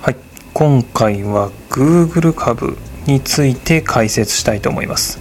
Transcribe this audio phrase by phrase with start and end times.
[0.00, 0.16] はい、
[0.54, 5.18] 今回は Google 株について解説したいと思います。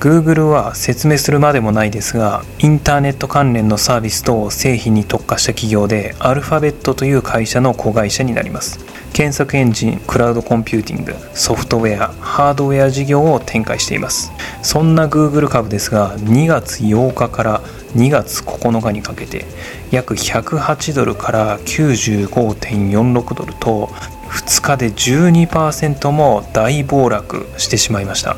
[0.00, 8.78] Google は説明するまでもないですがインターネット関連のサービスと製品に特化した企業でアルファベットという会社の子会社になります。
[9.12, 14.32] 検索エンジンクラウドコンピューティングソフトウェアハードウェア事業を展開しています。
[14.62, 17.60] そんな Google 株ですが2月8日から
[17.94, 19.44] 2月9日にかけて
[19.90, 23.86] 約108ドルから95.46ドルと
[24.28, 28.36] 2日で12%も大暴落してしまいました。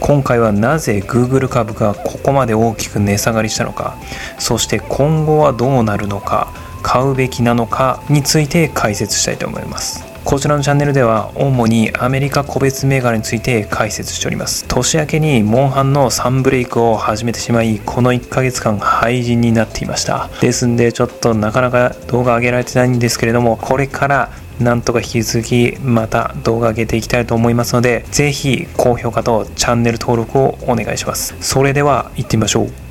[0.00, 3.96] 今回はなぜ Google 株がここまで大きく値下がりしたのか
[4.38, 10.13] そして今後はどうなるのか買うべきなのかについて解説したいと思います。
[10.24, 14.64] こちらのチャンネルでは主にアメリカ個別銘柄について解説しております。
[14.66, 20.30] 年明けにモンハンのサンブレイクを始めてしまいこの1ヶ月間廃人になっていました。
[20.40, 31.36] ですんでちょっとなかなか動画上げられてないんですけれどもこれからなんとか引き続きまた動画上げていきたいと思いますのでぜひ高評価とチャンネル登録をお願いします。
[31.40, 32.83] それでは行ってみましょう。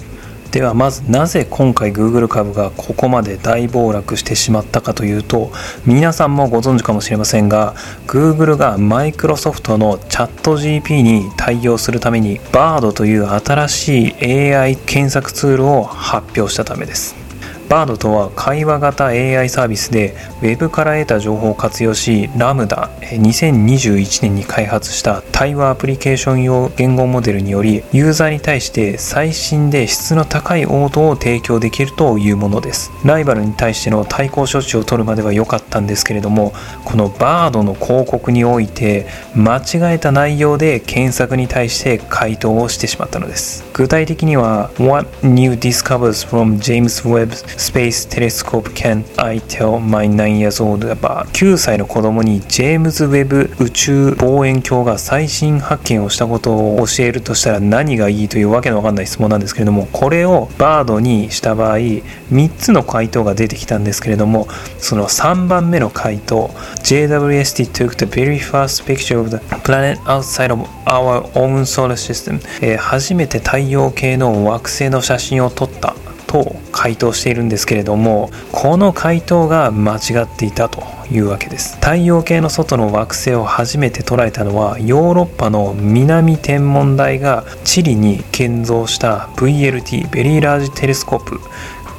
[0.54, 5.52] ではまずなぜ今回 Google 株がここまで大暴落してしまったかというと
[5.84, 7.74] 皆さんもご存知かもしれませんが
[8.06, 17.23] Google がマイクロソフトのチャット GP に対応するために Bard という新しい AI 検索ツールを発表したためです。
[17.70, 32.92] バードとは会話型 AI サービスで Web から得た情報を活用しラムダ2021年に開発した対話アプリケーション用言語モデルによりユーザーに対して最新で質の高い応答を提供できるというものです。
[33.04, 36.54] ライバルに対しての対抗処置を取るまでは良かったんですけれども
[36.86, 43.64] このバードの広告において間違えた内容で検索に対して回答をしてしまったのです。
[43.74, 47.30] 具体的には What new discovers from James Webb
[47.64, 66.50] Space Telescope Can I Tell My 9 Years Old About 9歳の子供にジェームズ・ウェブ宇宙望遠鏡が最新発見をしたことを教えるとしたら何がいいというわけのわかんない質問なんですけれどもこれをバードにした場合3つの回答が出てきたんですけれどもその3番目の回答
[66.84, 75.96] JWST took the very first picture of the planet outside of our own solar system、えー、初めて太陽系の惑星の写真を撮った。
[76.34, 81.76] と回答しているんですけれどもこの回答が間違っていたというわけです。
[81.76, 91.40] 太陽系の外の惑星を初めて捉えたのはヨーロッパの南天文台がチリに建造した VLT ベリーラージテレスコープ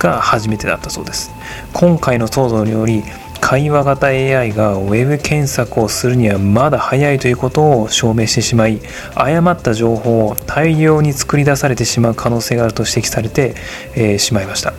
[0.01, 1.31] が初めてだったそうです。
[1.73, 3.05] 今回の騒動により
[3.45, 8.81] 会話型 AI が Web 検索をするにはまだ早いということを証明してしまい
[9.15, 13.55] 誤った情報を大量に作り出されてしまう可能性があると指摘されて、
[13.97, 14.73] えー、しまいました。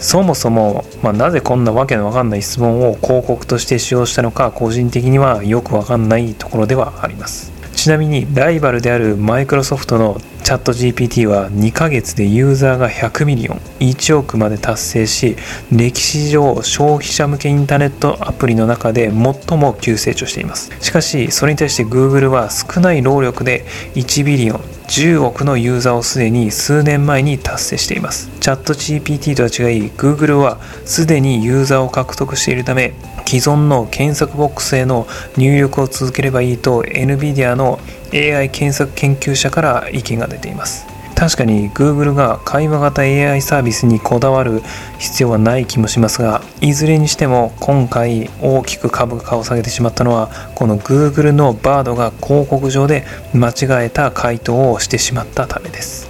[0.00, 7.52] そもそも、まあ、なぜこんなわけのわかんない質問を広告として使用したのか個人的にはよくわかんないところではあります。
[7.74, 13.60] ちなみにライバルであるマイクロソフトのチャット GPT は2ヶ月でユーザーが100 million。
[13.80, 15.36] 1億まで達成し
[15.70, 20.70] 歴史上消費者向けインターネットアプリの中で最も急成長しています。
[20.80, 28.30] しかしそれに対して Google は少ない労力で1ビリオン10億のユーザーをすでに数年前に達成しています。
[28.40, 32.94] チャット GPT とは違い Google はすでにユーザーを獲得しているため
[33.26, 37.78] 既存の検索ボックスへの入力を続ければいいと NVIDIA の
[38.12, 40.86] AI 検索研究者から意見が出ています。
[41.18, 44.62] 確かに Google が会話型 AI サービスにこだわる
[45.00, 53.04] 必要はない気もしますがいずれにしても今回大きく株価を下げてしまったのはこの Google の Bard が広告上で
[53.34, 56.07] 間違えた回答をしてしまったためです。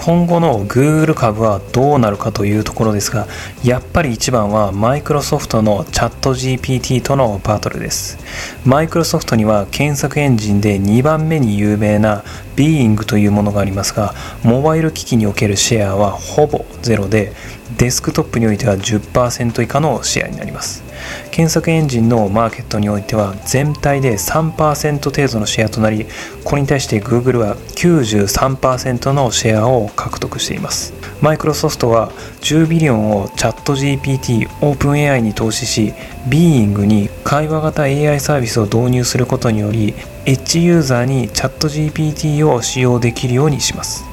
[0.00, 3.26] 今後の Google 株はどうなるかというところですが
[3.64, 8.16] やっぱり一番はマイクロソフトのチャット GPT とのバトルです。
[8.64, 12.22] マイクロソフトには検索エンジンで2番目に有名な
[12.54, 14.14] Being というものがありますが
[14.44, 17.32] モバイル機器におけるシェアはほぼゼロで
[17.76, 20.88] デスクトップにおいては10%以下のシェアになります。
[21.30, 26.06] 検索エンジンのマーケットにおいては全体で3%程度のシェアとなり
[26.44, 30.92] これに対して Google は93%のシェアを獲得しています。
[31.20, 35.92] マイクロソフトは10ビリオンをチャット GPT オープン AI に投資し
[36.28, 39.94] Being に会話型 AI サービスを導入することにより
[40.26, 44.04] エッジユーザーにチャット GPT を使用できるようにします。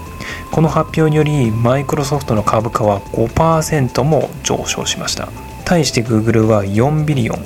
[0.51, 5.29] この発表によりマイクロソフトの株価は5%も上昇しました。
[5.65, 7.37] 対して Google は4ビリオン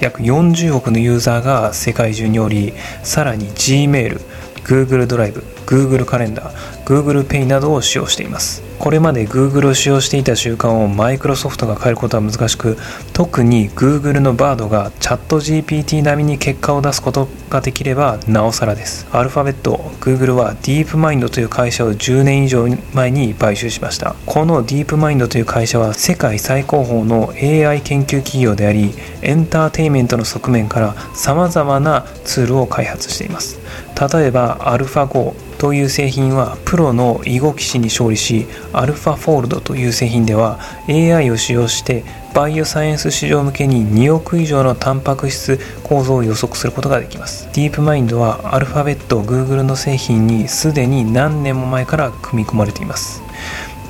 [0.00, 4.20] 約40億のユーザーが世界中におりさらに Gmail、
[4.64, 8.62] Google ドライブ、Google カレンダー、Google Pay などを使用しています。
[8.78, 12.78] これまで Google を使用していた習慣をマイクロソフトが変えることは難しく
[13.12, 19.06] 特に Google の Bard がチャット GPT 並みに結果を出すことができればなおさらです。
[19.12, 24.14] アルファベット Google は DeepMind という会社を10年以上前に買収しました。
[24.24, 33.58] この DeepMind という会社は世界最高峰の AI 研究企業でありエンターテインメントの側面から様々なツールを開発しています。
[34.00, 47.48] 例えば AlphaGo という製品はプロの囲碁棋士に勝利しアルファフォールドという製品では AI を使用してバイオサイエンス市場向けに2億以上のタンパク質構造を予測することができます。
[47.52, 53.22] ディープマインドはアルファベット Google の製品にすでに何年も前から組み込まれています。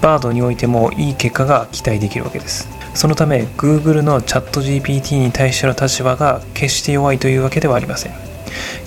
[0.01, 2.69] バードにおいてもいい結果が期待できるわけです。
[2.95, 8.28] そのため Google のチャット GPT に対しての立場が決して弱いというわけではありません。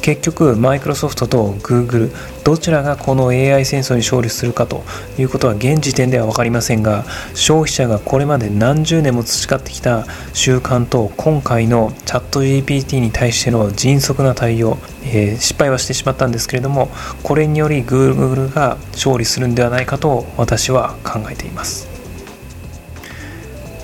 [0.01, 2.11] 結局マイクロソフトとグーグル
[2.43, 4.83] どちらがこの AI 戦争に勝利するかと
[5.17, 16.89] いうことは現時点では分かりませんが消費者がこれまで何十年も培ってきた習慣と今回のチャット GPT に対しての迅速な対応、えー、失敗はしてしまったんですけれども
[17.23, 21.90] これによりグーグルが勝利するんではないかと私は考えています。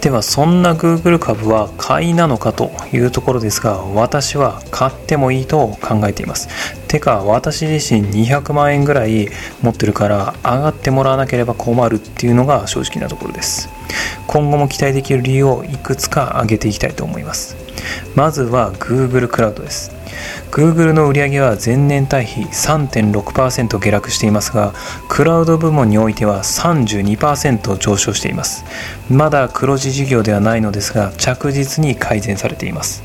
[0.07, 6.48] ではそんな Google 株は買いなのかというところですが私は買ってもいいと考えています。
[6.88, 9.27] てか私自身200万円ぐらい
[9.62, 13.68] 持ってるから上がってもらわなければ困るっていうのが正直なところです。
[14.27, 17.66] 今後も期待できる理由をいくつか挙げていきたいと思います。
[18.15, 19.97] まずは Google クラウドです。
[20.51, 24.74] Google の売上は前年対比3.6%下落していますが
[25.09, 28.63] クラウド部門においては32%上昇しています。
[29.09, 33.03] まだ黒字事業ではないのですが着実に改善されています。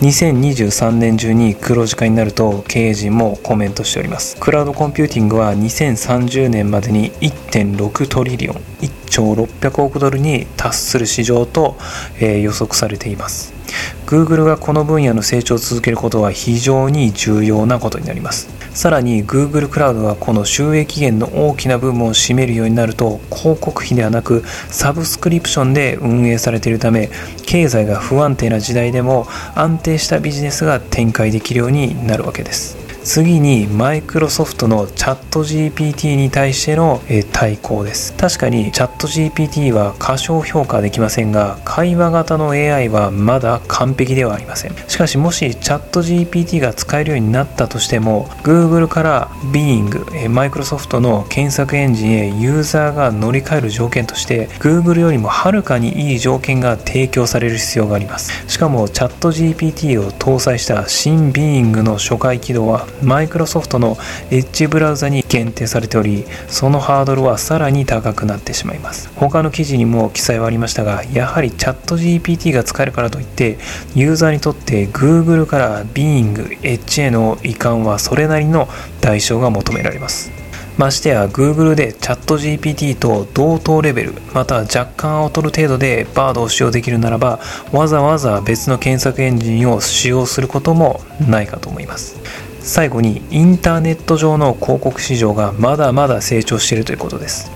[0.00, 4.36] 2023年中に黒字化になると経営陣もコメントしております。
[4.38, 11.76] クラウドコンピューティングは2030年までに1.6 trillion 1兆600億ドルに達する市場と、
[12.20, 13.63] えー、予測されています。
[14.06, 18.48] Google がこの分野の成長を続けることは非常に重要なことになります。
[18.74, 27.08] さらに Google クラウドがこの収益源の大きな部分を占めるようになると広告費ではなくサブスクリプションで運営されているため
[27.46, 32.83] 経済が不安定な時代でも安定したビジネスが展開できるようになるわけです。
[33.04, 37.02] 次にマイクロソフトのチャット GPT に対しての
[37.32, 38.14] 対抗です。
[38.14, 44.74] 確かにチャット GPT は過小評価できませんが会話型の AI はまだ完璧ではありません。
[44.88, 58.32] しかしもしチャット GPT が使えるようになったとしても Google から Bing マイクロソフトの検索エンジンへユーザーが乗り換える条件として Google よりもはるかにいい条件が提供される必要があります。
[58.48, 63.96] しかもチャット GPT を搭載した新 Bing の初回起動はマイクロソフトの
[64.30, 69.10] エッジブラウザに限定されておりそのハードルはさらに高くなってしまいます。
[69.16, 73.58] 他の記事にも記載はありましたがやはりチャット GPT が使えるからといって
[73.94, 78.68] ユーザーにとって Google から Bing、Edge への移管はそれなりの
[79.00, 80.44] 代償が求められます。
[80.76, 87.38] ましてや Google でチャット GPT と同等レベルまた若干劣る程度で Bard を使用できるならば
[87.72, 92.16] わざわざ別の検索エンジンを使用することもないかと思います。
[92.64, 97.52] 最後にインターネット上の広告市場がまだまだ成長しているということです。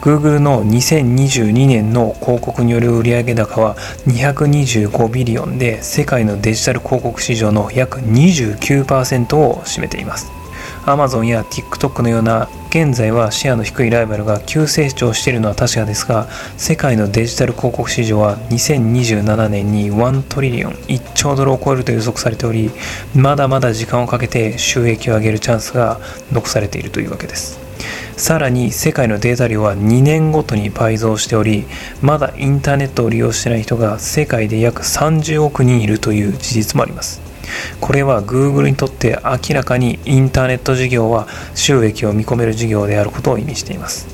[0.00, 3.76] Google の2022年の広告による売上高は
[4.06, 10.45] 225ビリオンで世界のデジタル広告市場の約29%を占めています。
[10.86, 22.70] Amazon や TikTok のような現在はシェアの低いライバルが急成長しているのは確かですが世界のデジタル広告市場は2027年に1トリリオン1兆ドルを超えると予測されており
[23.14, 25.98] まだまだ時間をかけて収益を上げるチャンスが
[26.30, 27.58] 残されているというわけです。
[28.16, 31.66] さらに世界のデータ量は2年ごとに倍増しており
[32.00, 37.26] まだインターネットを利用してない人が世界で約30億人いるという事実もあります。
[37.80, 44.08] これは Google にとって明らかにインターネット事業は収益を見込める事業であることを意味しています。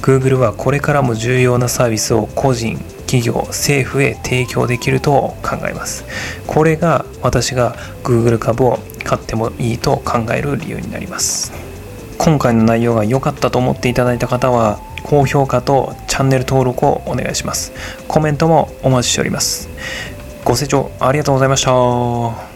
[0.00, 6.04] Google はこれからも重要なサービスを個人企業政府へ提供できると考えます。
[6.46, 11.52] これが私が Google 株を買ってもいいと考える理由になります。
[12.18, 17.72] 今回の内容が良かったと思っていただいた方は高評価とチャンネル登録をお願いします。
[18.06, 19.68] コメントもお待ちしております。
[20.44, 22.49] ご清聴ありがとうございました。